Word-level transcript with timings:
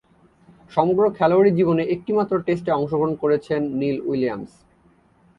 সমগ্র 0.71 1.03
খেলোয়াড়ী 1.17 1.51
জীবনে 1.51 1.83
একটিমাত্র 1.85 2.33
টেস্টে 2.45 2.71
অংশগ্রহণ 2.71 3.13
করেছেন 3.15 3.61
নীল 3.79 3.97
উইলিয়ামস। 4.05 4.51